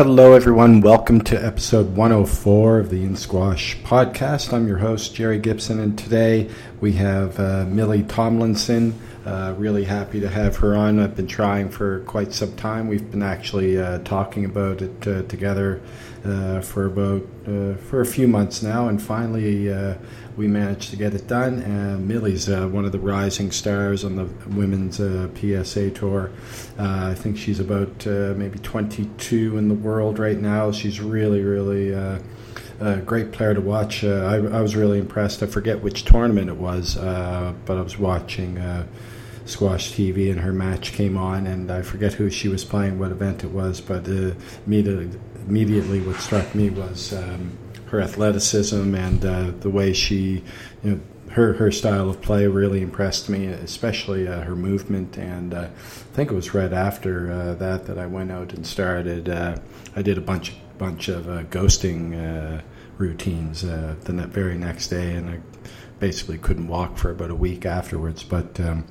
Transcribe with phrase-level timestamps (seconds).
[0.00, 0.80] Hello, everyone.
[0.80, 4.52] Welcome to episode 104 of the In Squash podcast.
[4.52, 6.48] I'm your host, Jerry Gibson, and today
[6.80, 8.96] we have uh, Millie Tomlinson.
[9.26, 11.00] Uh, really happy to have her on.
[11.00, 12.86] I've been trying for quite some time.
[12.86, 15.80] We've been actually uh, talking about it uh, together
[16.24, 19.68] uh, for about uh, for a few months now, and finally
[20.38, 21.60] we managed to get it done.
[21.60, 26.30] And Millie's uh, one of the rising stars on the women's uh, PSA tour.
[26.78, 30.70] Uh, I think she's about uh, maybe 22 in the world right now.
[30.70, 32.20] She's really, really uh,
[32.80, 34.04] a great player to watch.
[34.04, 35.42] Uh, I, I, was really impressed.
[35.42, 38.86] I forget which tournament it was, but I was watching.
[39.44, 43.12] Squash TV and her match came on, and I forget who she was playing, what
[43.12, 44.06] event it was, but
[44.66, 50.44] immediately, immediately what struck me was um, her athleticism and uh, the way she,
[50.82, 55.16] you know, her her style of play really impressed me, especially uh, her movement.
[55.16, 58.66] And uh, I think it was right after uh, that that I went out and
[58.66, 59.28] started.
[59.28, 59.58] Uh,
[59.96, 62.62] I did a bunch bunch of uh, ghosting
[62.98, 65.40] routines the very next day, and I
[65.98, 68.22] basically couldn't walk for about a week afterwards.
[68.22, 68.86] But um,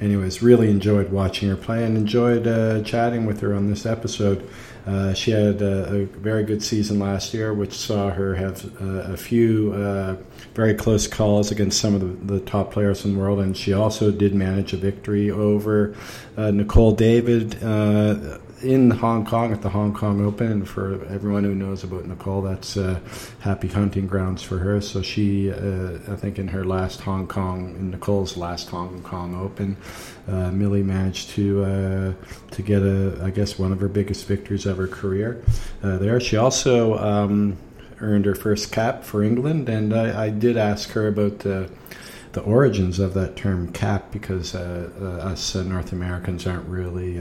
[0.00, 2.44] anyways, really enjoyed watching her play and enjoyed
[2.86, 4.48] chatting with her on this episode.
[4.86, 9.12] Uh, she had a, a, very good season last year, which saw her have uh,
[9.12, 10.16] a few uh,
[10.54, 13.38] very close calls against some of the, the, top players in the world.
[13.38, 15.94] And she also did manage a victory over
[16.36, 20.50] uh, Nicol David uh, in Hong Kong at the Hong Kong Open.
[20.50, 23.00] And for everyone who knows about Nicol, that's uh,
[23.40, 24.80] happy hunting grounds for her.
[24.80, 29.34] So she, uh, I think, in her last Hong Kong, in Nicol's last Hong Kong
[29.34, 29.76] Open,
[30.28, 32.12] uh, Millie managed to uh,
[32.52, 35.42] to get a, I guess, one of her biggest victories of her career
[35.82, 36.20] uh, there.
[36.20, 37.56] She also um,
[38.00, 41.68] earned her first cap for England, and I, I did ask her about the
[42.32, 47.20] the origins of that term cap because uh, uh, us uh, North Americans aren't really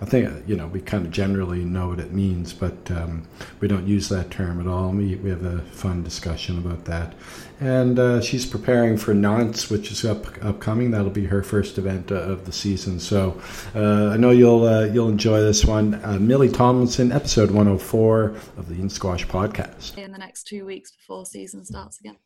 [0.00, 3.26] I think you know we kind of generally know what it means, but um,
[3.60, 4.90] we don't use that term at all.
[4.90, 7.14] We we have a fun discussion about that,
[7.60, 10.90] and uh, she's preparing for Nantes, which is up upcoming.
[10.90, 13.00] That'll be her first event uh, of the season.
[13.00, 13.40] So
[13.74, 15.94] uh, I know you'll uh, you'll enjoy this one.
[16.04, 18.24] Uh, Millie Tomlinson, episode 104
[18.58, 19.96] of the In Squash podcast.
[19.96, 22.16] In the next two weeks before season starts again.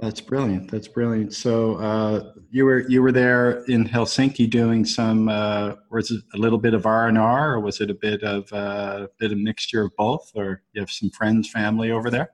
[0.00, 0.70] That's brilliant.
[0.70, 1.32] That's brilliant.
[1.34, 5.28] So uh, you were you were there in Helsinki doing some.
[5.28, 8.22] Uh, was it a little bit of R and R, or was it a bit
[8.22, 10.30] of a uh, bit of mixture of both?
[10.34, 12.30] Or you have some friends, family over there?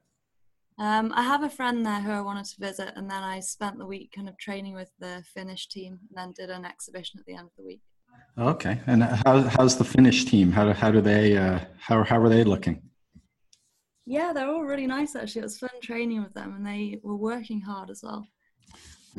[0.78, 3.78] Um, I have a friend there who I wanted to visit, and then I spent
[3.78, 7.26] the week kind of training with the Finnish team, and then did an exhibition at
[7.26, 7.82] the end of the week.
[8.38, 10.50] Okay, and how, how's the Finnish team?
[10.50, 12.82] How how do they uh, how how are they looking?
[14.06, 15.40] Yeah, they're all really nice actually.
[15.40, 18.26] It was fun training with them, and they were working hard as well.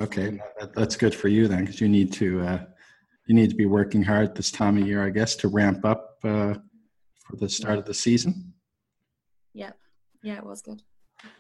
[0.02, 0.40] Okay,
[0.74, 2.60] that's good for you then, because you need to uh,
[3.28, 6.18] you need to be working hard this time of year, I guess, to ramp up
[6.24, 6.56] uh,
[7.26, 8.54] for the start of the season.
[9.54, 9.78] Yep.
[10.24, 10.82] yeah, it was good.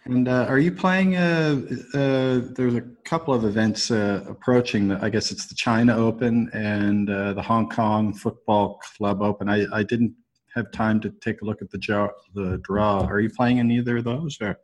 [0.05, 1.15] And uh, are you playing?
[1.15, 1.61] Uh,
[1.93, 4.91] uh, there's a couple of events uh, approaching.
[4.91, 9.49] I guess it's the China Open and uh, the Hong Kong Football Club Open.
[9.49, 10.13] I, I didn't
[10.55, 12.09] have time to take a look at the draw.
[12.33, 13.05] The draw.
[13.05, 14.37] Are you playing in either of those?
[14.41, 14.57] Or?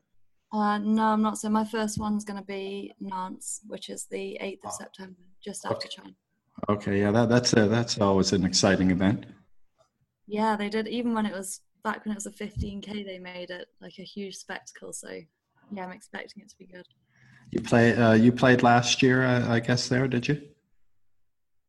[0.51, 1.37] Uh, no, I'm not.
[1.37, 5.65] So my first one's going to be Nantes, which is the 8th of September, just
[5.65, 5.89] after okay.
[5.89, 6.15] China.
[6.67, 9.25] Okay, yeah, that, that's a, that's always an exciting event.
[10.27, 10.87] Yeah, they did.
[10.87, 14.03] Even when it was back when it was a 15k, they made it like a
[14.03, 14.93] huge spectacle.
[14.93, 15.09] So
[15.71, 16.85] yeah, I'm expecting it to be good.
[17.51, 17.95] You play.
[17.95, 19.87] Uh, you played last year, uh, I guess.
[19.87, 20.41] There, did you?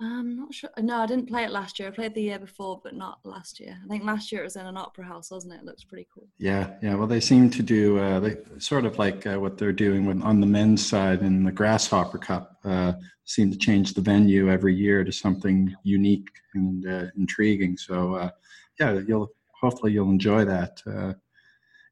[0.03, 0.71] I'm not sure.
[0.79, 1.89] No, I didn't play it last year.
[1.89, 3.77] I played the year before, but not last year.
[3.85, 5.59] I think last year it was in an opera house, wasn't it?
[5.59, 6.27] It looks pretty cool.
[6.39, 6.95] Yeah, yeah.
[6.95, 10.23] Well, they seem to do uh, they sort of like uh, what they're doing with,
[10.23, 12.57] on the men's side in the Grasshopper Cup.
[12.65, 12.95] Uh,
[13.25, 17.77] seem to change the venue every year to something unique and uh, intriguing.
[17.77, 18.31] So, uh,
[18.79, 19.31] yeah, you'll
[19.61, 21.13] hopefully you'll enjoy that uh,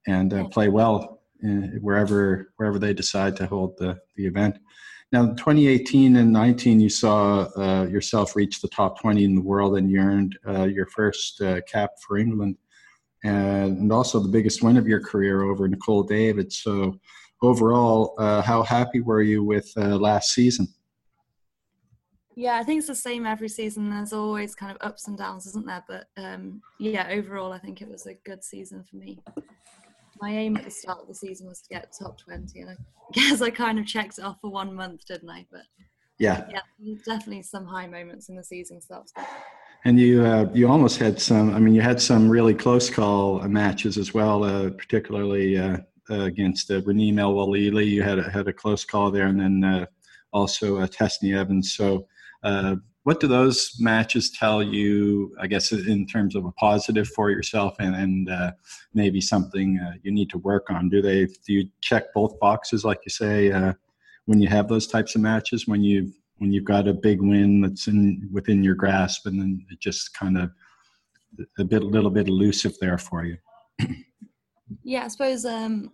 [0.07, 1.21] and play well
[1.83, 4.59] wherever wherever they decide to hold the the event.
[5.11, 9.41] Now, in 2018 and 19, you saw uh, yourself reach the top 20 in the
[9.41, 12.57] world and you earned uh, your first uh, cap for England
[13.25, 16.53] and, also the biggest win of your career over Nicol David.
[16.53, 16.99] So,
[17.43, 20.69] overall, uh, how happy were you with uh, last season?
[22.37, 23.89] Yeah, I think it's the same every season.
[23.91, 25.85] There's always kind of ups and downs, isn't there?
[25.89, 29.19] But um, yeah, overall, I think it was a good season for me
[30.21, 32.75] my aim at the start of the season was to get top 20 and i
[33.13, 35.63] guess i kind of checked it off for one month didn't i but
[36.19, 39.05] yeah yeah definitely some high moments in the season so
[39.85, 43.41] and you uh, you almost had some i mean you had some really close call
[43.49, 45.57] matches as well uh, particularly
[46.11, 47.87] uh, against uh, Renee Melwalili.
[47.87, 49.87] You had a, had a close call there, and then uh,
[50.33, 51.75] also uh, Tesni Evans.
[51.75, 52.07] So,
[52.43, 52.77] uh,
[53.09, 55.35] what do those matches tell you?
[55.41, 58.53] I guess in terms of a positive for yourself, and, and uh,
[58.93, 60.91] maybe something uh, you need to work on.
[60.91, 61.25] Do they?
[61.25, 63.73] Do you check both boxes, like you say, uh,
[64.27, 65.67] when you have those types of matches?
[65.67, 69.65] When you've when you've got a big win that's in within your grasp, and then
[69.71, 70.51] it just kind of
[71.59, 73.39] a bit, a little bit elusive there for you.
[74.85, 75.93] yeah, I suppose um,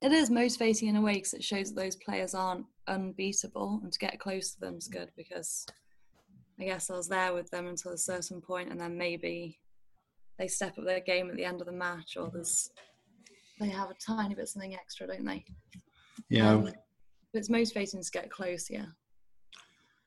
[0.00, 3.92] it is motivating in a way because it shows that those players aren't unbeatable, and
[3.92, 5.66] to get close to them is good because
[6.60, 9.58] I guess I was there with them until a certain point, and then maybe
[10.38, 12.70] they step up their game at the end of the match, or there's
[13.60, 15.44] they have a tiny bit something extra, don't they?
[16.28, 16.50] Yeah.
[16.50, 16.72] Um,
[17.34, 18.86] it's motivating to get close, yeah.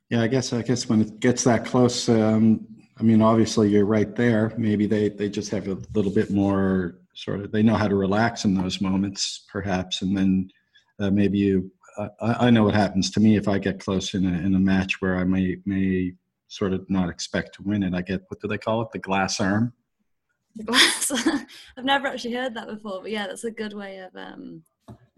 [0.10, 2.68] Yeah, I guess I guess when it gets that close, um,
[3.00, 4.54] I mean, obviously you're right there.
[4.58, 7.96] Maybe they they just have a little bit more sort of they know how to
[7.96, 10.50] relax in those moments, perhaps, and then
[11.00, 11.72] uh, maybe you.
[11.98, 14.60] I, I know what happens to me if I get close in a in a
[14.60, 16.14] match where I may may
[16.56, 17.94] sort of not expect to win it.
[17.94, 18.92] I get what do they call it?
[18.92, 19.74] The glass arm.
[20.56, 21.12] The glass.
[21.78, 24.64] I've never actually heard that before, but yeah, that's a good way of um,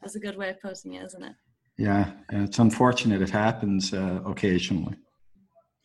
[0.02, 1.36] that's a good way of putting it, isn't it?
[1.78, 4.96] Yeah, it's unfortunate it happens uh, occasionally.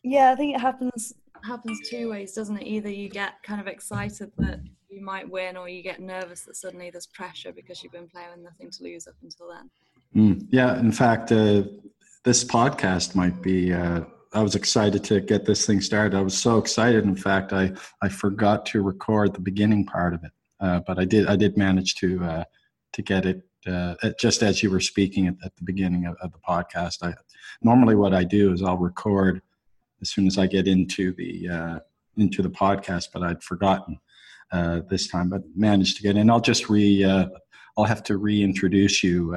[0.03, 1.13] Yeah, I think it happens
[1.43, 2.65] happens two ways, doesn't it?
[2.65, 4.59] Either you get kind of excited that
[4.89, 8.29] you might win, or you get nervous that suddenly there's pressure because you've been playing
[8.31, 9.69] with nothing to lose up until then.
[10.15, 11.63] Mm, yeah, in fact, uh,
[12.23, 14.01] this podcast might be uh,
[14.33, 16.17] I was excited to get this thing started.
[16.17, 17.03] I was so excited.
[17.03, 17.71] In fact, I,
[18.01, 21.55] I forgot to record the beginning part of it, uh, but I did I did
[21.55, 22.43] manage to uh,
[22.93, 26.31] to get it uh, just as you were speaking at, at the beginning of, of,
[26.31, 27.03] the podcast.
[27.03, 27.13] I
[27.61, 29.41] normally what I do is I'll record
[30.01, 31.79] as soon as I get into the uh,
[32.17, 33.99] into the podcast, but I'd forgotten
[34.51, 36.31] uh, this time, but managed to get in.
[36.31, 37.27] I'll just re uh,
[37.77, 39.35] I'll have to reintroduce you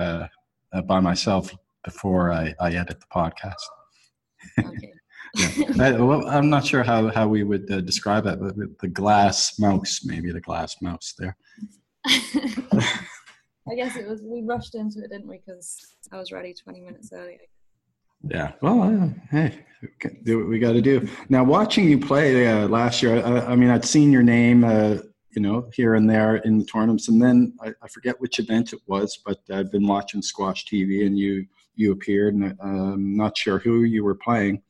[0.86, 1.54] by myself
[1.84, 3.54] before I, I edit the podcast.
[4.58, 4.92] Okay.
[5.36, 5.66] yeah.
[5.80, 9.58] I, well, I'm not sure how, how we would uh, describe it, but the glass
[9.58, 11.36] mouse, maybe the glass mouse there.
[13.68, 15.40] I guess it was, we rushed into it, didn't we?
[15.44, 17.38] Because I was ready 20 minutes earlier.
[18.28, 18.52] Yeah.
[18.62, 19.64] Well, uh, hey,
[20.24, 21.08] do what we got to do.
[21.28, 24.98] Now, watching you play uh, last year, I, I, mean, I'd seen your name, uh,
[25.36, 28.72] you know, here and there in the tournaments, and then I, I, forget which event
[28.72, 33.36] it was, but I've been watching Squash TV, and you you appeared, and I'm not
[33.36, 34.62] sure who you were playing,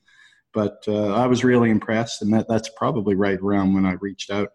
[0.52, 4.28] but uh, I was really impressed, and that, that's probably right around when I reached
[4.28, 4.48] out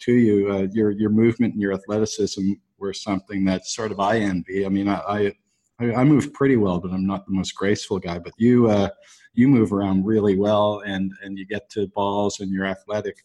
[0.00, 0.52] to you.
[0.52, 4.66] Uh, your your movement and your athleticism were something that sort of I envy.
[4.66, 5.32] I mean, I,
[5.78, 8.18] I, I move pretty well, but I'm not the most graceful guy.
[8.18, 8.88] But you uh,
[9.34, 13.18] you move around really well, and and you get to balls, and you're athletic.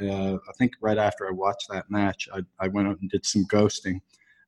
[0.00, 3.24] Uh, I think right after I watched that match, I, I went out and did
[3.24, 4.00] some ghosting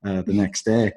[0.05, 0.93] uh, the next day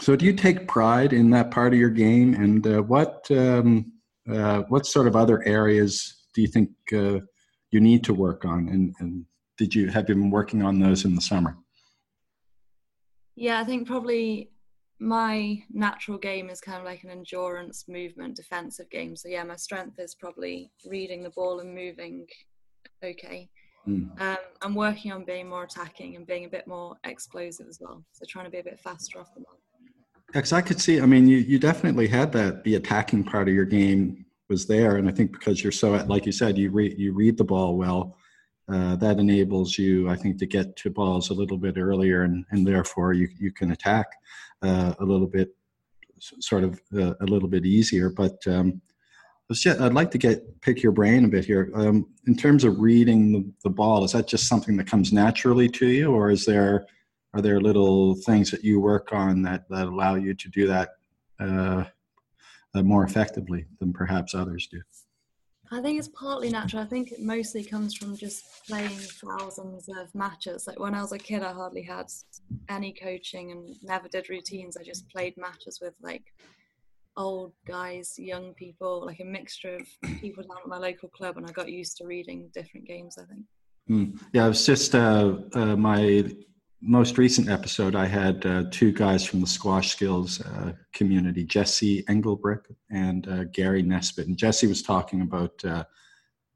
[0.00, 3.92] so, do you take pride in that part of your game, and uh, what um,
[4.30, 7.20] uh, what sort of other areas do you think uh,
[7.70, 8.68] you need to work on?
[8.68, 9.24] And, and,
[9.58, 11.56] did you have you been working on those in the summer?
[13.36, 14.50] Yeah, I think probably
[14.98, 19.16] my natural game is kind of like an endurance movement defensive game.
[19.16, 22.26] So yeah, my strength is probably reading the ball and moving.
[23.04, 23.48] Okay.
[23.88, 24.20] Mm.
[24.20, 28.04] Um, I'm working on being more attacking and being a bit more explosive as well.
[28.12, 29.58] So trying to be a bit faster off the mark.
[30.26, 33.54] Because I could see, I mean, you, you definitely had that, the attacking part of
[33.54, 34.96] your game was there.
[34.96, 37.76] And I think because you're so, like you said, you read, you read the ball
[37.76, 38.16] well,
[38.68, 42.44] uh, that enables you, I think, to get to balls a little bit earlier and,
[42.50, 44.06] and therefore you, you can attack
[44.62, 45.50] uh, a little bit,
[46.18, 48.10] sort of uh, a little bit easier.
[48.10, 48.80] But um,
[49.50, 51.70] I'd like to get pick your brain a bit here.
[51.74, 55.68] Um, in terms of reading the, the ball, is that just something that comes naturally
[55.68, 56.86] to you, or is there
[57.36, 60.88] are there little things that you work on that, that allow you to do that
[61.38, 61.84] uh,
[62.74, 64.80] uh, more effectively than perhaps others do?
[65.70, 66.82] I think it's partly natural.
[66.82, 70.66] I think it mostly comes from just playing thousands of matches.
[70.66, 72.06] Like when I was a kid, I hardly had
[72.68, 74.76] any coaching and never did routines.
[74.76, 76.24] I just played matches with like
[77.16, 81.46] old guys, young people, like a mixture of people down at my local club, and
[81.46, 83.18] I got used to reading different games.
[83.18, 83.44] I think.
[83.88, 84.20] Mm.
[84.32, 86.24] Yeah, it was just uh, uh, my
[86.82, 92.04] most recent episode, I had uh, two guys from the squash skills uh, community, Jesse
[92.08, 94.26] Engelbrecht and uh, Gary Nisbet.
[94.26, 95.84] And Jesse was talking about uh,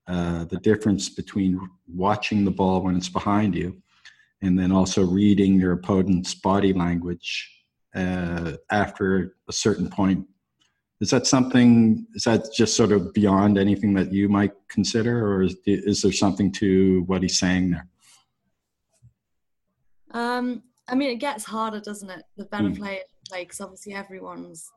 [0.07, 3.81] the difference between watching the ball when it's behind you
[4.43, 7.64] and then also reading your opponent's body language
[7.95, 10.26] after a certain point.
[11.00, 15.42] Is that something, is that just sort of beyond anything that you might consider, or
[15.42, 17.87] is, is there something to what he's saying there?
[20.11, 22.25] Um, I mean, it gets harder, doesn't it?
[22.37, 22.76] The better mm.
[22.76, 24.71] players play, because obviously everyone's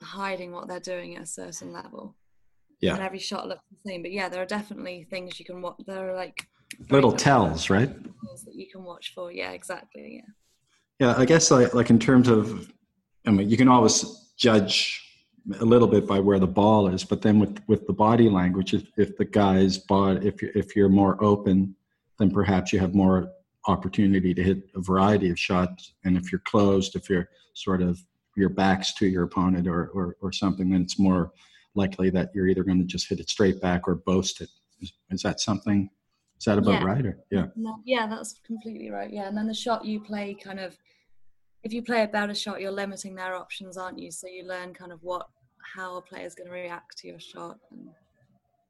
[0.00, 2.14] hiding what they're doing at a certain level.
[2.80, 2.94] Yeah.
[2.94, 4.02] And every shot looks the same.
[4.02, 5.80] But yeah, there are definitely things you can watch.
[5.84, 6.46] There are like
[6.90, 7.90] little tells, right?
[8.44, 9.32] That you can watch for.
[9.32, 10.22] Yeah, exactly.
[10.22, 11.08] Yeah.
[11.08, 12.72] Yeah, I guess like like in terms of,
[13.26, 15.04] I mean, you can always judge
[15.60, 18.74] a little bit by where the ball is, but then with with the body language,
[18.74, 21.74] if, if the guy's body, if you if you're more open,
[22.18, 23.30] then perhaps you have more
[23.66, 25.94] opportunity to hit a variety of shots.
[26.04, 27.98] And if you're closed, if you're sort of
[28.36, 31.32] your back's to your opponent or or, or something, then it's more
[31.74, 34.50] likely that you're either going to just hit it straight back or boast it.
[34.80, 35.88] Is, is that something?
[36.38, 36.84] Is that about yeah.
[36.84, 37.06] right?
[37.06, 37.46] Or yeah.
[37.56, 39.12] No, yeah, that's completely right.
[39.12, 40.76] Yeah, and then the shot you play kind of
[41.64, 44.10] if you play a better shot, you're limiting their options, aren't you?
[44.10, 45.28] So you learn kind of what
[45.74, 47.58] how a player's going to react to your shot.
[47.70, 47.88] And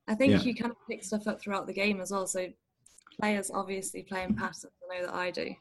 [0.09, 0.41] I think yeah.
[0.41, 2.27] you kind of pick stuff up throughout the game as well.
[2.27, 2.47] So
[3.21, 4.67] players obviously playing patterns.
[4.67, 5.55] I know that I do.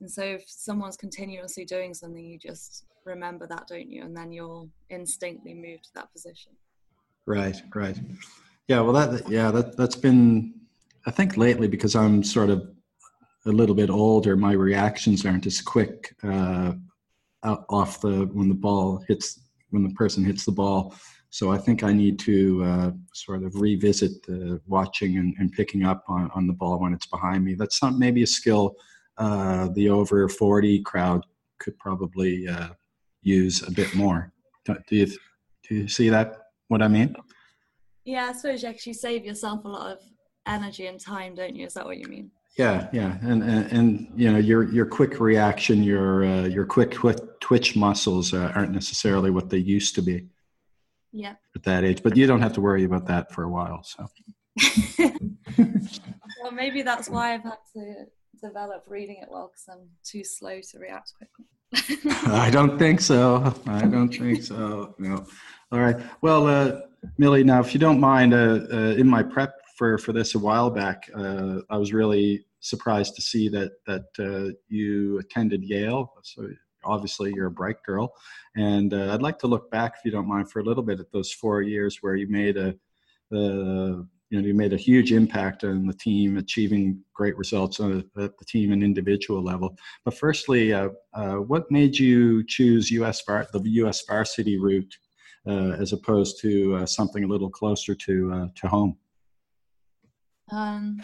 [0.00, 4.02] And so if someone's continuously doing something, you just remember that, don't you?
[4.02, 6.52] And then you'll instinctively move to that position.
[7.26, 7.98] Right, right.
[8.68, 10.54] Yeah, well, that yeah, that that's been
[11.06, 12.66] I think lately because I'm sort of
[13.46, 16.72] a little bit older, my reactions aren't as quick uh,
[17.42, 19.40] off the when the ball hits
[19.74, 20.94] when the person hits the ball.
[21.30, 25.84] So I think I need to uh, sort of revisit the watching and, and, picking
[25.84, 27.54] up on, on the ball when it's behind me.
[27.54, 28.76] That's not maybe a skill
[29.18, 31.26] uh, the over 40 crowd
[31.58, 32.68] could probably uh,
[33.22, 34.32] use a bit more.
[34.64, 36.36] Do you, do you see that,
[36.68, 37.16] what I mean?
[38.04, 39.98] Yeah, I suppose you actually save yourself a lot of
[40.46, 41.66] energy and time, don't you?
[41.66, 42.30] Is that what you mean?
[42.56, 46.92] Yeah, yeah, and and, and you know your your quick reaction, your uh, your quick
[46.92, 50.26] twi- twitch muscles uh, aren't necessarily what they used to be.
[51.12, 51.34] Yeah.
[51.56, 53.82] At that age, but you don't have to worry about that for a while.
[53.84, 54.06] So.
[56.42, 58.06] well, maybe that's why I've had to
[58.40, 61.46] develop reading it well because I'm too slow to react quickly.
[62.32, 63.54] I don't think so.
[63.66, 64.94] I don't think so.
[64.98, 65.24] No.
[65.72, 65.96] All right.
[66.20, 66.80] Well, uh,
[67.18, 70.38] Millie, now if you don't mind, uh, uh, in my prep for for this a
[70.38, 76.12] while back, uh, I was really surprised to see that that uh, you attended Yale.
[76.22, 76.48] So
[76.84, 78.14] obviously you're a bright girl,
[78.56, 81.00] and uh, I'd like to look back, if you don't mind, for a little bit
[81.00, 82.74] at those four years where you made a,
[83.32, 88.14] a you know you made a huge impact on the team, achieving great results at
[88.14, 89.76] the team and individual level.
[90.04, 94.94] But firstly, uh, uh, what made you choose US Var- the US varsity route
[95.46, 98.96] uh, as opposed to uh, something a little closer to uh, to home?
[100.52, 101.02] Um,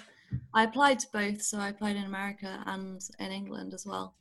[0.54, 4.14] I applied to both, so I applied in America and in England as well.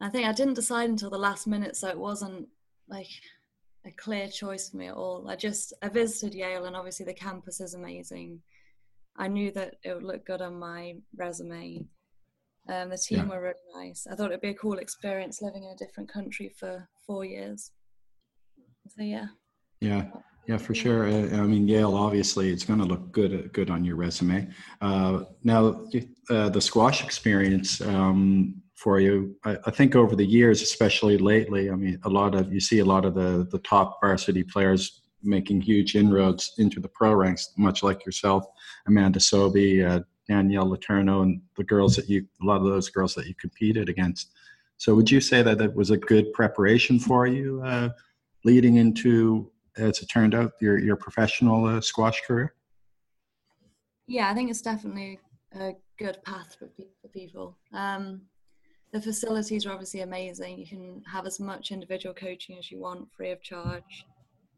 [0.00, 2.48] I think I didn't decide until the last minute, so it wasn't
[2.88, 3.10] like
[3.86, 5.28] a clear choice for me at all.
[5.28, 8.40] I just I visited Yale, and obviously the campus is amazing.
[9.16, 11.84] I knew that it would look good on my resume.
[12.68, 13.26] Um, the team yeah.
[13.26, 14.06] were really nice.
[14.10, 17.72] I thought it'd be a cool experience living in a different country for four years.
[18.88, 19.26] So yeah.
[19.80, 20.06] Yeah.
[20.48, 21.06] Yeah, for sure.
[21.06, 24.48] I mean, Yale obviously it's going to look good uh, good on your resume.
[24.80, 25.86] Uh, now,
[26.30, 31.70] uh, the squash experience um, for you, I, I, think over the years, especially lately,
[31.70, 35.02] I mean, a lot of you see a lot of the the top varsity players
[35.22, 38.44] making huge inroads into the pro ranks, much like yourself,
[38.88, 43.14] Amanda Sobhy, uh, Danielle Letourneau, and the girls that you a lot of those girls
[43.14, 44.32] that you competed against.
[44.76, 47.90] So, would you say that it was a good preparation for you uh,
[48.44, 52.54] leading into as it turned out, your your professional uh, squash career?
[54.06, 55.20] Yeah, I think it's definitely
[55.54, 56.68] a good path for,
[57.00, 57.56] for people.
[57.72, 58.22] Um,
[58.92, 60.58] the facilities are obviously amazing.
[60.58, 64.06] You can have as much individual coaching as you want, free of charge.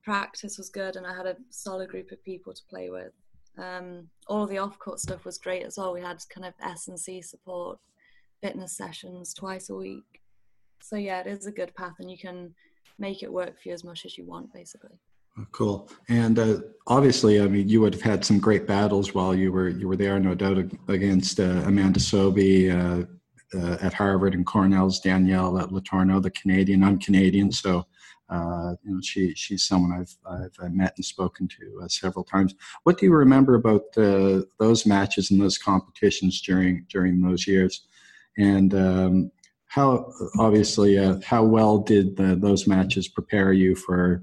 [0.03, 3.13] Practice was good, and I had a solid group of people to play with.
[3.57, 5.93] Um, all the off-court stuff was great as well.
[5.93, 7.79] We had kind of S and C support,
[8.43, 10.21] fitness sessions twice a week.
[10.83, 12.55] So yeah, it is a good path, and you can
[12.99, 14.99] make it work for you as much as you want, basically.
[15.39, 15.91] Oh, cool.
[16.09, 19.69] And uh, obviously, I mean, you would have had some great battles while you were
[19.69, 23.05] you were there, no doubt, against uh, Amanda Sobhy uh,
[23.59, 26.85] uh, at Harvard and Cornell's Danielle at Letourneau, the Canadian.
[26.85, 27.85] I'm Canadian, so
[28.29, 32.55] uh, you know she she's someone I've I've met and spoken to uh, several times.
[32.85, 37.89] What do you remember about those matches and those competitions during during those years?
[38.39, 39.33] And um,
[39.75, 44.23] how obviously uh, how well did the, those matches prepare you for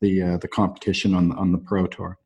[0.00, 2.18] the uh, the competition on on the pro tour?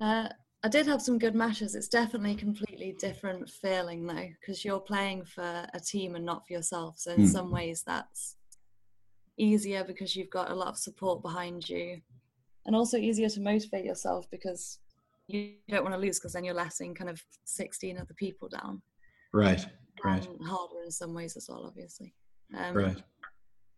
[0.00, 0.28] Uh,
[0.64, 1.74] I did have some good matches.
[1.74, 6.46] It's definitely a completely different feeling though, because you're playing for a team and not
[6.46, 6.98] for yourself.
[6.98, 7.28] So in mm.
[7.28, 8.36] some ways, that's
[9.36, 12.00] easier because you've got a lot of support behind you,
[12.64, 14.78] and also easier to motivate yourself because
[15.26, 18.80] you don't want to lose because then you're letting kind of 16 other people down.
[19.34, 19.66] Right
[20.04, 20.26] right.
[20.44, 22.14] harder in some ways as well, obviously.
[22.56, 23.02] Um, right.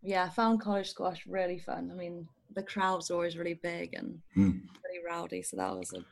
[0.02, 1.90] Yeah, I found college squash really fun.
[1.90, 4.60] I mean, the crowds are always really big and mm.
[4.82, 5.42] pretty rowdy.
[5.42, 6.04] So that was a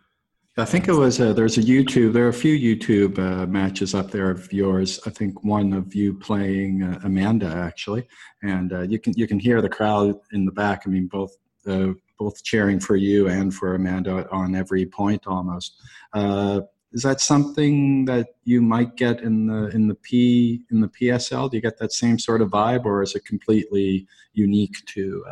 [0.59, 2.13] I think it was a, there's a YouTube.
[2.13, 5.01] There are a few YouTube uh, matches up there of yours.
[5.07, 8.07] I think one of you playing uh, Amanda actually,
[8.43, 10.83] and uh, you can you can hear the crowd in the back.
[10.85, 11.35] I mean, both
[11.67, 15.75] uh, both cheering for you and for Amanda on every point almost.
[16.13, 16.61] Uh,
[16.93, 21.51] is that something that you might get in the in the P in the PSL?
[21.51, 25.25] Do you get that same sort of vibe, or is it completely unique to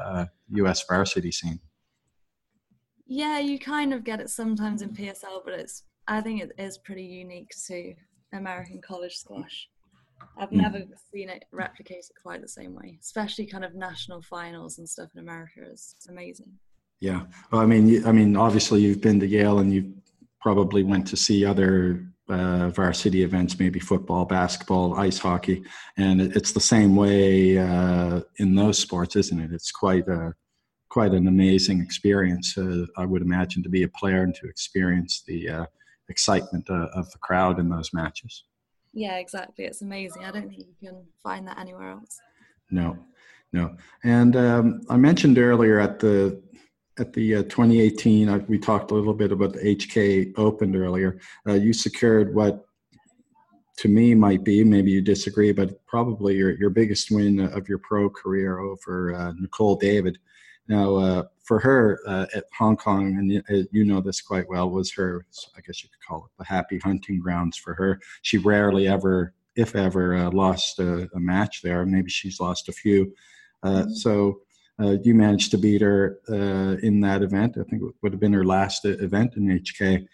[0.52, 0.82] U.S.
[0.82, 1.60] Uh, varsity scene?
[3.06, 6.78] Yeah, you kind of get it sometimes in PSL, but it's I think it is
[6.78, 7.94] pretty unique to
[8.32, 9.68] American college squash.
[10.38, 10.62] I've mm.
[10.62, 15.10] never seen it replicated quite the same way, especially kind of national finals and stuff
[15.14, 16.52] in America is amazing.
[17.00, 19.94] Yeah, well, I mean, I mean, obviously you've been to Yale and you
[20.40, 25.62] probably went to see other uh, varsity events, maybe football, basketball, ice hockey,
[25.96, 29.52] and it's the same way uh, in those sports, isn't it?
[29.52, 30.32] It's quite a
[30.90, 32.58] quite an amazing experience.
[32.58, 35.64] Uh, I would imagine to be a player and to experience the uh,
[36.08, 38.44] excitement uh, of the crowd in those matches.
[38.92, 39.66] Yeah, exactly.
[39.66, 40.24] It's amazing.
[40.24, 42.18] I don't think you can find that anywhere else.
[42.70, 42.98] No,
[43.52, 43.76] no.
[44.02, 46.42] And um, I mentioned earlier at the
[47.00, 51.18] at the uh, 2018, uh, we talked a little bit about the HK opened earlier.
[51.48, 52.66] Uh, you secured what
[53.78, 57.78] to me might be, maybe you disagree, but probably your, your biggest win of your
[57.78, 60.18] pro career over uh, Nicol David.
[60.68, 64.70] Now, uh, for her uh, at Hong Kong, and you, you, know this quite well,
[64.70, 65.24] was her,
[65.56, 67.98] I guess you could call it the happy hunting grounds for her.
[68.20, 71.84] She rarely ever, if ever, uh, lost a, a, match there.
[71.86, 73.14] Maybe she's lost a few.
[73.62, 73.92] Uh, mm-hmm.
[73.94, 74.42] So
[74.80, 76.20] uh, you managed to beat her
[76.82, 77.56] in that event.
[77.58, 80.06] I think it would have been her last event in HK.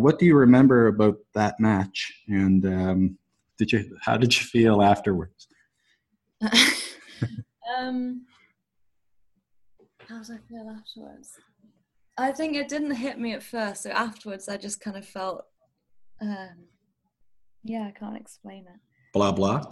[0.00, 2.12] what do you remember about that match?
[2.28, 3.18] And um,
[3.58, 5.46] did you, how did you feel afterwards?
[7.78, 8.26] um,
[10.08, 11.38] how did I feel afterwards?
[12.16, 13.82] I think it didn't hit me at first.
[13.82, 15.44] So afterwards, I just kind of felt,
[16.20, 16.68] um,
[17.64, 18.80] yeah, I can't explain it.
[19.12, 19.64] Blah blah.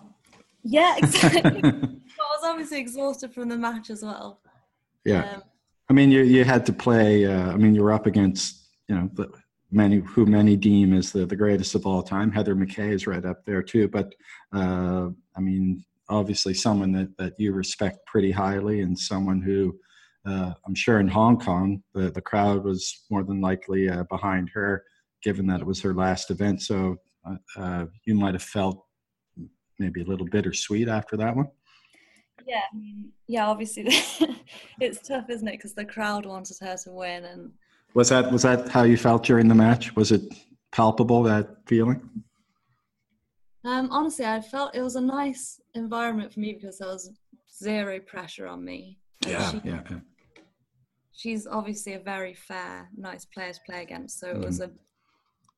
[0.64, 1.61] Yeah, exactly.
[1.64, 4.40] I was obviously exhausted from the match as well.
[5.04, 5.42] Yeah, um,
[5.90, 7.26] I mean, you you had to play.
[7.26, 9.30] Uh, I mean, you were up against you know the
[9.70, 12.30] many who many deem as the the greatest of all time.
[12.30, 13.88] Heather McKay is right up there too.
[13.88, 14.14] But
[14.54, 19.78] uh, I mean, obviously, someone that that you respect pretty highly, and someone who
[20.24, 24.50] uh, I'm sure in Hong Kong, the, the crowd was more than likely uh, behind
[24.54, 24.84] her,
[25.22, 26.62] given that it was her last event.
[26.62, 28.84] So uh, uh you might have felt
[29.78, 31.48] maybe a little bittersweet after that one.
[32.46, 33.46] Yeah, I mean, yeah.
[33.46, 33.85] Obviously,
[34.81, 35.52] it's tough, isn't it?
[35.52, 37.52] Because the crowd wanted her to win, and
[37.94, 39.94] was that was that how you felt during the match?
[39.96, 40.22] Was it
[40.72, 42.09] palpable that feeling?
[43.64, 47.11] Um, honestly, I felt it was a nice environment for me because there was
[47.62, 48.98] zero pressure on me.
[49.24, 49.98] Yeah, yeah, yeah
[51.12, 54.18] she's obviously a very fair, nice player to play against.
[54.18, 54.44] So it mm.
[54.46, 54.70] was a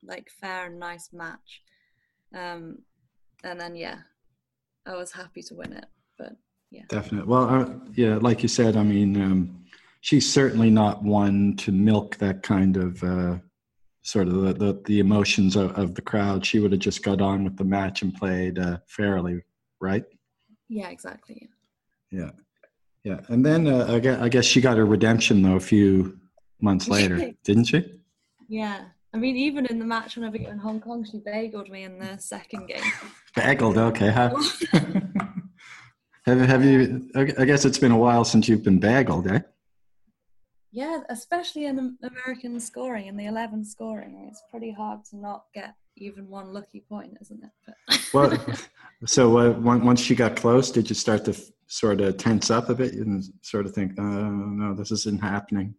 [0.03, 1.61] like fair and nice match.
[2.35, 2.79] Um,
[3.43, 3.99] and then yeah,
[4.85, 5.85] I was happy to win it.
[6.17, 6.33] But
[6.71, 7.27] yeah, definitely.
[7.27, 9.65] Well, uh, yeah, like you said, I mean, um,
[10.01, 13.03] she's certainly not one to milk that kind of.
[13.03, 13.37] Uh,
[14.01, 16.45] sort of the, the, the emotions of, of, the crowd.
[16.45, 19.41] She would have just got on with the match and played uh, fairly,
[19.81, 20.05] right?
[20.69, 21.49] Yeah, exactly.
[22.11, 22.29] Yeah.
[23.05, 26.19] Yeah, and then uh, I, guess, I guess she got her redemption though a few
[26.59, 28.01] months later, didn't she?
[28.47, 31.69] Yeah, I mean, even in the match when I beat in Hong Kong, she bageled
[31.69, 32.81] me in the second game.
[33.37, 34.09] bageled, okay.
[34.09, 34.29] How,
[36.25, 37.09] have have you?
[37.15, 39.41] I guess it's been a while since you've been bageled, eh?
[40.71, 45.75] Yeah, especially in American scoring in the eleven scoring, it's pretty hard to not get
[45.97, 47.51] even one lucky point, isn't it?
[47.65, 48.57] But well,
[49.05, 51.35] so uh, once she got close, did you start to
[51.67, 55.73] sort of tense up a bit and sort of think, oh, no, this isn't happening?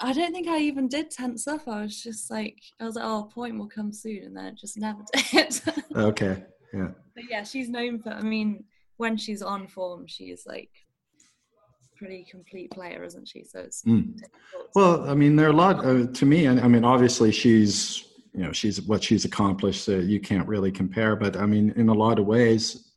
[0.00, 1.66] I don't think I even did tense up.
[1.66, 4.46] I was just like, I was like, oh, a point will come soon, and then
[4.46, 5.00] it just never
[5.32, 5.60] did.
[5.96, 6.88] okay, yeah.
[7.14, 8.10] But yeah, she's known for.
[8.10, 8.64] I mean,
[8.96, 10.70] when she's on form, she's like
[11.96, 13.44] pretty complete player, isn't she?
[13.44, 14.18] So it's mm.
[14.74, 15.08] well.
[15.08, 16.46] I mean, there are a lot uh, to me.
[16.46, 19.88] and I mean, obviously, she's you know she's what she's accomplished.
[19.88, 22.92] Uh, you can't really compare, but I mean, in a lot of ways,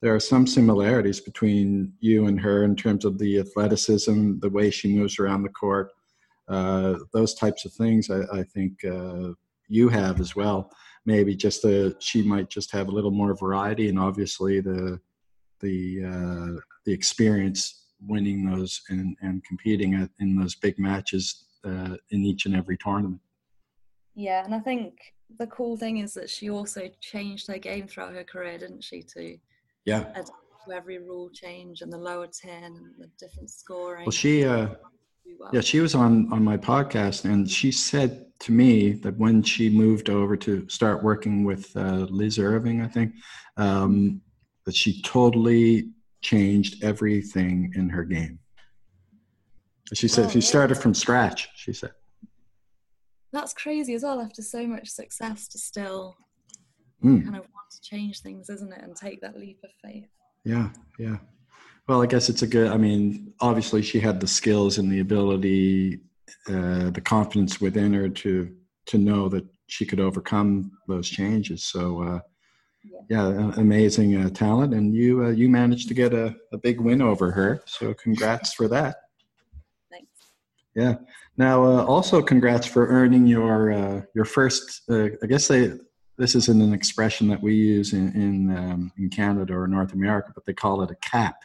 [0.00, 4.70] there are some similarities between you and her in terms of the athleticism, the way
[4.70, 5.90] she moves around the court,
[6.48, 8.10] uh, those types of things.
[8.10, 9.30] I, I think uh,
[9.68, 10.70] you have as well.
[11.04, 15.00] Maybe just the she might just have a little more variety, and obviously the
[15.60, 21.96] the uh, the experience winning those and, and competing at, in those big matches uh,
[22.10, 23.20] in each and every tournament.
[24.14, 24.98] Yeah, and I think
[25.38, 29.02] the cool thing is that she also changed her game throughout her career, didn't she?
[29.14, 29.36] To
[29.84, 34.44] yeah to every rule change and the lower ten and the different scoring well she
[34.44, 34.68] uh
[35.38, 35.50] well.
[35.52, 39.68] Yeah, she was on on my podcast, and she said to me that when she
[39.68, 43.14] moved over to start working with uh, Liz Irving, I think
[43.56, 44.20] um,
[44.68, 45.88] that she totally
[46.20, 48.38] changed everything in her game.
[49.94, 51.48] She said Oh, she started from scratch.
[51.56, 51.92] She said,
[53.32, 54.20] That's crazy as well.
[54.20, 56.18] After so much success, to still
[57.02, 58.82] Mm, kind of want to change things, isn't it?
[58.82, 60.10] And take that leap of faith.
[60.44, 61.16] "Yeah, yeah."
[61.88, 62.70] Well, I guess it's a good.
[62.70, 66.00] I mean, obviously, she had the skills and the ability,
[66.46, 68.54] uh, the confidence within her to
[68.86, 71.64] to know that she could overcome those changes.
[71.64, 72.02] So.
[72.02, 72.20] Uh,
[73.08, 73.52] Yeah.
[73.56, 77.30] amazing uh, talent, and you uh, you managed to get a, a big win over
[77.30, 77.62] her.
[77.66, 78.96] So congrats for that.
[79.90, 80.10] Thanks.
[80.74, 80.96] Yeah.
[81.36, 84.82] Now, uh, also congrats for earning your uh, your first.
[84.90, 85.72] Uh, I guess they
[86.18, 90.32] this isn't an expression that we use in in, um, in Canada or North America,
[90.34, 91.36] but they call it a cap.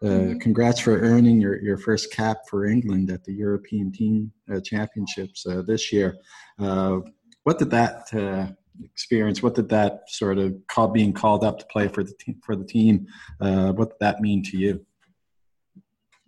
[0.00, 0.40] Uh, Mhm.
[0.40, 5.44] Congrats for earning your, your first cap for England at the European Team uh, Championships
[5.44, 6.16] uh, this year.
[6.60, 7.00] Uh,
[7.42, 8.46] what did that uh,
[8.84, 9.42] experience?
[9.42, 12.56] What did that sort of call being called up to play for the team for
[12.56, 13.06] the team?
[13.40, 14.84] Uh, what did that mean to you?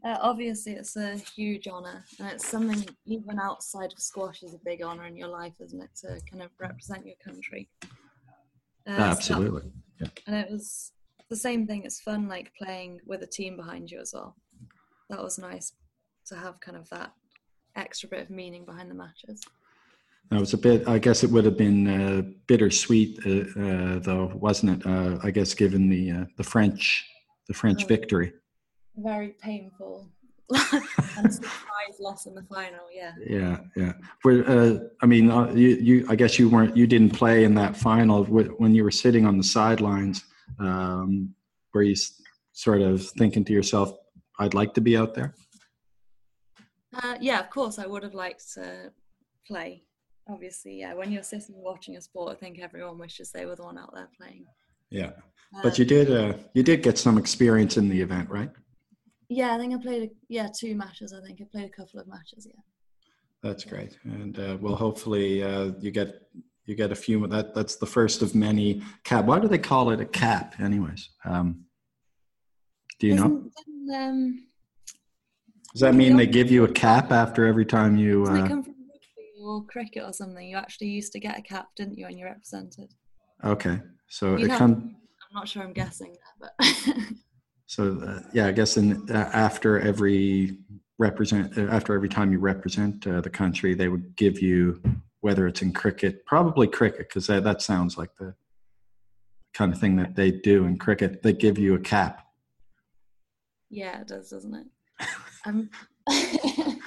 [0.03, 4.61] Uh, obviously, it's a huge honour, and it's something even outside of squash is a
[4.65, 5.91] big honour in your life, isn't it?
[5.97, 7.69] To kind of represent your country.
[7.83, 7.87] Uh,
[8.87, 9.73] so that- Absolutely.
[10.27, 10.93] and it was
[11.29, 11.83] the same thing.
[11.85, 14.37] It's fun, like playing with a team behind you as well.
[15.11, 15.73] That was nice
[16.27, 17.13] to have kind of that
[17.77, 19.43] extra bit of meaning behind the matches.
[20.33, 20.87] It was a bit.
[20.87, 24.87] I guess it would have been uh, bittersweet, uh, uh, though, wasn't it?
[24.87, 27.05] Uh, I guess given the uh, the French
[27.49, 27.87] the French Oh.
[27.89, 28.33] victory.
[28.97, 30.09] Very painful.
[30.73, 33.13] and surprise loss in the final, yeah.
[33.25, 33.93] Yeah, yeah.
[34.23, 36.07] Where, uh, I mean, uh, you, you.
[36.09, 36.77] I guess you weren't.
[36.77, 38.25] You didn't play in that final.
[38.25, 40.25] When you were sitting on the sidelines,
[40.61, 41.35] um,
[41.75, 41.95] were you
[42.53, 43.93] sort of thinking to yourself,
[44.41, 45.35] "I'd like to be out there"?
[46.95, 48.93] Uh, yeah, of course, I would have liked to
[49.47, 49.85] play.
[50.31, 50.95] Obviously, yeah.
[50.95, 53.93] When you're sitting watching a sport, I think everyone wishes they were the one out
[53.95, 54.45] there playing.
[54.91, 55.13] Yeah.
[55.63, 56.11] But Um, you did.
[56.11, 58.51] Uh, you did get some experience in the event, right?
[59.29, 60.03] Yeah, I think I played.
[60.05, 61.13] A, yeah, two matches.
[61.13, 62.47] I think I played a couple of matches.
[62.49, 62.61] Yeah.
[63.43, 66.23] That's great, and uh, well, hopefully uh, you get
[66.67, 67.27] you get a few.
[67.27, 69.25] That that's the first of many cap.
[69.25, 71.09] Why do they call it a cap, anyways?
[71.25, 71.65] Um,
[72.99, 73.23] do you know?
[73.29, 73.53] Doesn't-
[73.87, 74.45] doesn't, um,
[75.73, 78.25] Does that mean they give you a cap after every time you?
[78.25, 78.70] Uh, come from rugby
[79.41, 80.47] or cricket or something?
[80.47, 82.93] You actually used to get a cap, didn't you, when you represented?
[83.45, 84.77] okay, so You it comes.
[84.77, 85.63] I'm not sure.
[85.63, 86.67] I'm guessing that, but
[87.67, 90.59] So uh, yeah, I guess in uh, after every
[90.99, 94.83] represent uh, after every time you represent uh, the country, they would give you
[95.21, 98.35] whether it's in cricket, probably cricket, because that, that sounds like the
[99.55, 101.23] kind of thing that they do in cricket.
[101.23, 102.27] They give you a cap.
[103.71, 104.67] yeah, it does, doesn't it?
[105.47, 105.71] Um,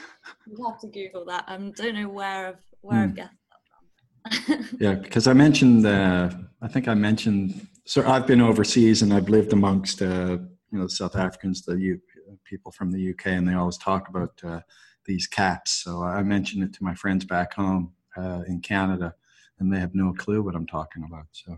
[0.45, 1.45] you have to Google that.
[1.47, 3.03] I um, don't know where I've where Hmm.
[3.05, 4.79] I've guessed that from.
[4.79, 6.29] Yeah, because I mentioned, uh,
[6.61, 10.37] I think I mentioned, so I've been overseas and I've lived amongst, uh,
[10.71, 12.01] you know, South Africans, the U-
[12.43, 14.61] people from the UK, and they always talk about uh,
[15.05, 15.71] these caps.
[15.83, 19.13] So I mentioned it to my friends back home uh, in Canada,
[19.59, 21.27] and they have no clue what I'm talking about.
[21.31, 21.57] So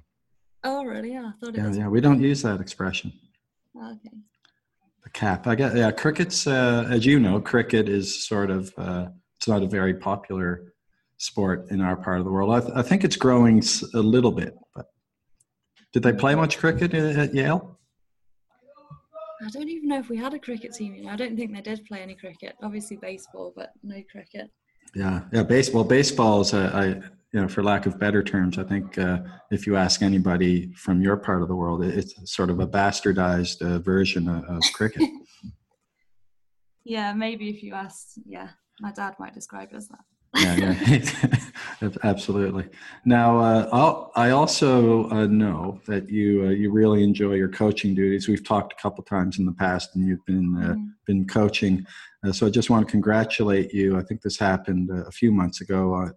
[0.64, 1.14] oh, really?
[1.14, 1.78] Yeah, I thought it yeah, was.
[1.78, 3.14] yeah, we don't use that expression,
[3.78, 4.18] Oh, okay.
[5.06, 5.48] The cap.
[5.48, 9.64] I guess, yeah, cricket's, uh, as you know, cricket is sort of, uh, it's not
[9.64, 10.74] a very popular
[11.18, 12.52] sport in our part of the world.
[12.52, 13.64] I, th- I think it's growing
[13.94, 14.88] a little bit, but
[15.94, 17.80] did they play much cricket at, at Yale?
[19.46, 21.08] I don't even know if we had a cricket team.
[21.08, 22.56] I don't think they did play any cricket.
[22.64, 24.50] Obviously baseball, but no cricket.
[24.96, 25.44] Yeah, yeah.
[25.44, 29.20] Baseball, Baseball's uh, I, you know, for lack of better terms, I think uh,
[29.52, 33.62] if you ask anybody from your part of the world, it's sort of a bastardized
[33.62, 35.04] uh, version of, of cricket.
[36.88, 40.04] Yeah, maybe if you asked, yeah, my dad might describe it as that.
[40.36, 40.76] yeah,
[41.82, 42.68] yeah, absolutely.
[43.06, 47.96] Now, uh, I'll, I also uh, know that you uh, you really enjoy your coaching
[47.96, 48.28] duties.
[48.28, 50.90] We've talked a couple times in the past, and you've been uh, Mm.
[51.08, 51.88] been coaching.
[52.24, 53.98] Uh, so I just want to congratulate you.
[53.98, 56.12] I think this happened uh, a few months ago.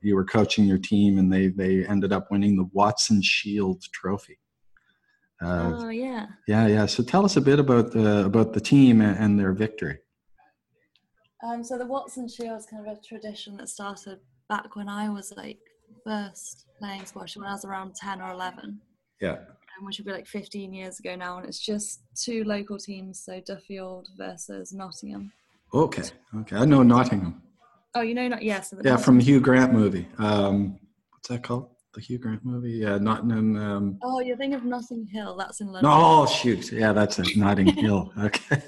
[0.00, 4.38] You were coaching your team, and they they ended up winning the Watson Shield Trophy.
[5.42, 6.26] Uh, oh yeah.
[6.48, 6.86] yeah, yeah.
[6.86, 9.98] So tell us a bit about the about the team and, their victory.
[11.44, 15.08] Um, so the Watson Shield is kind of a tradition that started back when I
[15.08, 15.58] was like
[16.04, 18.80] first playing squash, when I was around ten or eleven,
[19.20, 19.32] Yeah.
[19.78, 23.22] um, which would be like fifteen years ago now, and it's just two local teams,
[23.24, 25.32] so Duffield versus Nottingham.
[25.72, 26.02] Okay.
[26.40, 26.56] Okay.
[26.56, 27.42] I know Nottingham.
[27.94, 28.72] Oh, you know, not yes.
[28.84, 30.06] Yeah, from the Hugh Grant movie.
[30.18, 30.78] Um,
[31.12, 31.70] what's that called?
[31.94, 32.72] The Hugh Grant movie?
[32.72, 33.56] Yeah, Nottingham.
[33.56, 35.36] Um, Oh, you're thinking of Notting Hill.
[35.36, 35.90] That's in London.
[35.90, 36.70] no, oh, shoot.
[36.70, 37.36] Yeah, that's it.
[37.36, 38.12] Notting Hill.
[38.18, 38.62] Okay.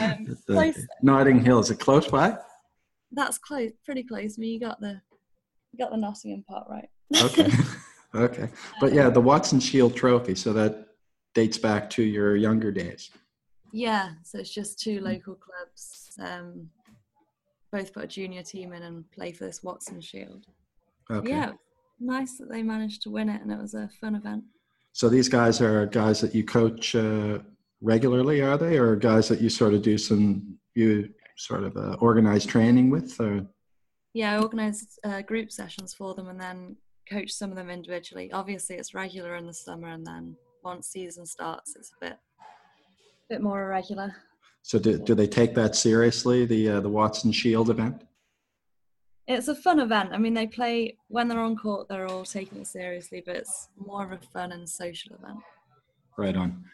[0.00, 0.78] Um, close.
[1.02, 2.36] Notting Hill is it close by?
[3.12, 4.38] That's close, pretty close.
[4.38, 5.00] I mean, you got the
[5.72, 6.88] you got the Nottingham part right.
[7.22, 7.50] Okay,
[8.14, 8.48] okay,
[8.80, 10.34] but yeah, the Watson Shield Trophy.
[10.34, 10.86] So that
[11.34, 13.10] dates back to your younger days.
[13.70, 16.10] Yeah, so it's just two local clubs.
[16.18, 16.70] Um,
[17.72, 20.46] both put a junior team in and play for this Watson Shield.
[21.10, 21.30] Okay.
[21.30, 21.52] Yeah,
[21.98, 24.44] nice that they managed to win it, and it was a fun event.
[24.92, 27.38] So these guys are guys that you coach uh,
[27.80, 31.96] regularly, are they, or guys that you sort of do some you sort of uh,
[32.00, 33.18] organize training with?
[33.18, 33.46] Or?
[34.12, 36.76] Yeah, I organise uh, group sessions for them, and then
[37.10, 38.30] coach some of them individually.
[38.32, 42.18] Obviously, it's regular in the summer, and then once season starts, it's a bit
[43.30, 44.14] bit more irregular.
[44.62, 46.46] So do, do they take that seriously?
[46.46, 48.02] The uh, the Watson Shield event?
[49.28, 50.10] It's a fun event.
[50.12, 51.88] I mean, they play when they're on court.
[51.88, 55.38] They're all taking it seriously, but it's more of a fun and social event.
[56.16, 56.64] Right on.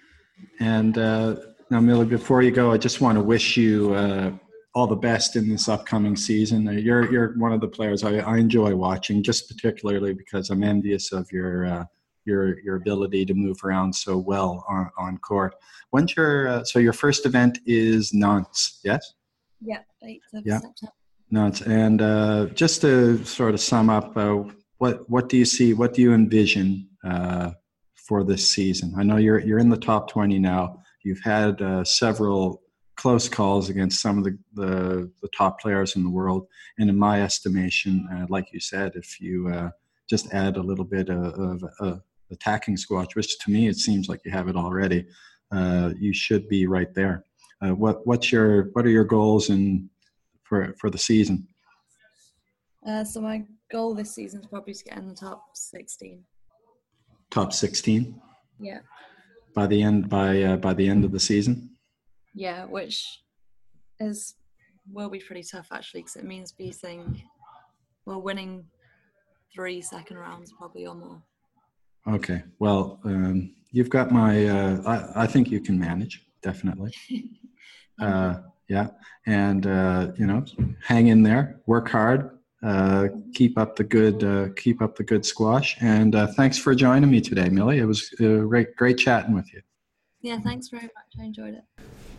[0.61, 1.37] And uh,
[1.71, 4.33] now, Millie, before you go, I just want to wish you uh,
[4.75, 6.69] all the best in this upcoming season.
[6.69, 10.63] Uh, you're you're one of the players I, I enjoy watching, just particularly because I'm
[10.63, 11.85] envious of your uh,
[12.29, 15.55] your your ability to move around so well on, on court.
[15.91, 18.81] When's your uh, so your first event is Nantes?
[18.85, 19.15] Yes.
[19.61, 19.81] Yeah,
[20.45, 20.61] Yeah.
[21.31, 24.45] Nantes, and uh, just to sort of sum up, uh,
[24.79, 25.75] what what do you see?
[25.75, 27.51] What do you envision uh,
[27.95, 28.95] for this season?
[28.97, 30.83] I know you're you're in the top twenty now.
[31.05, 32.63] You've had uh, several
[32.97, 36.47] close calls against some of the, the the top players in the world,
[36.79, 39.71] and in my estimation, uh, like you said, if you uh,
[40.09, 44.09] just add a little bit of, of, of attacking squash, which to me it seems
[44.09, 45.07] like you have it already,
[45.53, 47.25] uh, you should be right there.
[47.63, 49.89] Uh, what what's your what are your goals and
[50.45, 51.47] for for the season?
[52.87, 56.23] Uh, so my goal this season is probably to get in the top 16.
[57.31, 58.21] Top sixteen
[58.59, 58.79] Yeah,
[59.55, 61.71] by the end by uh, by the end of the season.
[62.35, 63.21] yeah, which
[64.01, 64.35] is
[64.91, 67.21] will be pretty tough actually, because it means beating,
[68.07, 68.65] well, winning
[69.55, 71.23] three second rounds probably or more.
[72.07, 72.43] Okay.
[72.59, 74.47] Well, um, you've got my.
[74.47, 76.93] Uh, I I think you can manage definitely.
[78.01, 78.89] Uh, yeah,
[79.27, 80.45] and uh, you know,
[80.81, 85.27] hang in there, work hard, uh, keep up the good, uh, keep up the good
[85.27, 87.79] squash, and uh, thanks for joining me today, Millie.
[87.79, 89.63] It was uh, great, great chatting with you.
[90.21, 91.13] Yeah, thanks very much.
[91.19, 91.65] I enjoyed it.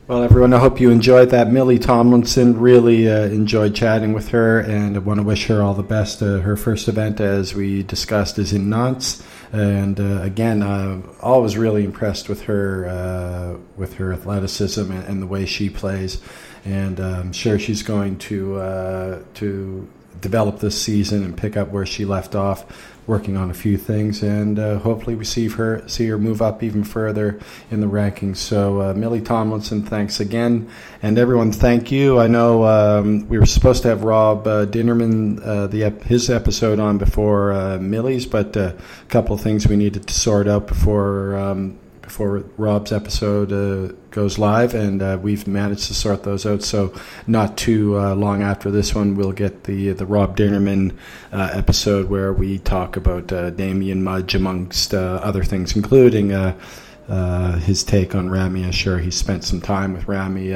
[0.10, 1.52] Well, everyone, I hope you enjoyed that.
[1.52, 5.76] Millie Tomlinson really uh, enjoyed chatting with her, and I want to wish her all
[5.76, 6.24] the best.
[6.24, 11.58] Uh, her first event, as we discussed, is in Nantes, and uh, again, I'm always
[11.58, 16.20] really impressed with her, uh, with her athleticism and, and the way she plays,
[16.66, 19.88] and uh, I'm sure she's going to uh, to
[20.22, 22.66] develop this season and pick up where she left off
[23.10, 26.62] working on a few things, and uh, hopefully we see her see her move up
[26.62, 27.40] even further
[27.72, 28.38] in the rankings.
[28.38, 30.70] So, uh, Millie Tomlinson, thanks again,
[31.02, 32.20] and everyone, thank you.
[32.20, 36.30] I know um, we were supposed to have Rob uh, Dinerman uh, the ep- his
[36.30, 40.48] episode on before uh, Millie's, but uh, a couple of things we needed to sort
[40.48, 41.36] out before.
[41.36, 46.64] Um, before Rob's episode uh, goes live, and uh, we've managed to sort those out.
[46.64, 46.92] So,
[47.28, 50.98] not too uh, long after this one, we'll get the the Rob Dinerman
[51.32, 56.58] uh, episode where we talk about uh, Damien Mudge, amongst uh, other things, including uh,
[57.60, 59.00] his take on Ramy Ashour.
[59.00, 60.50] He spent some time with Ramy,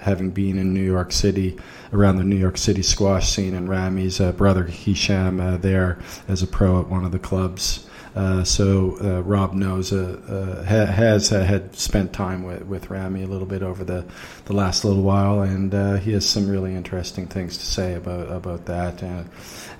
[0.00, 1.58] having been in New York City,
[1.92, 6.80] around the New York City squash scene, and Ramy's brother Hisham there as a pro
[6.80, 7.86] at one of the clubs.
[8.14, 12.90] Uh, so uh, Rob knows uh, uh, ha- has uh, had spent time with, with
[12.90, 14.04] Ramy a little bit over the,
[14.46, 18.66] the last little while, and he has some really interesting things to say about about
[18.66, 19.02] that.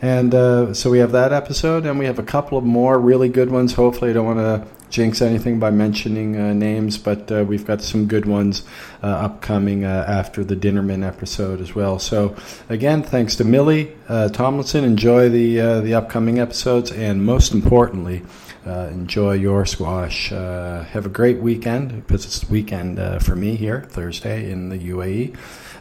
[0.03, 3.29] And uh, so we have that episode, and we have a couple of more really
[3.29, 3.75] good ones.
[3.75, 7.81] Hopefully, I don't want to jinx anything by mentioning uh, names, but uh, we've got
[7.81, 8.65] some good ones
[9.03, 11.99] uh, upcoming uh, after the Dinerman episode as well.
[11.99, 12.37] So
[12.69, 14.85] again, thanks to Millie uh, Tomlinson.
[14.85, 18.23] Enjoy the uh, the upcoming episodes, and most importantly.
[18.67, 20.29] Enjoy your squash.
[20.29, 25.37] Have a great weekend because it's weekend for me here, Thursday in the UAE.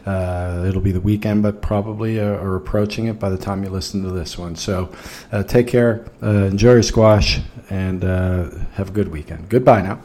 [0.06, 4.02] Uh, it'll be the weekend, but probably uh, approaching it by the time you listen
[4.02, 4.56] to this one.
[4.56, 4.92] So
[5.32, 9.48] uh, take care, uh, enjoy your squash, and uh, have a good weekend.
[9.48, 10.00] Goodbye now.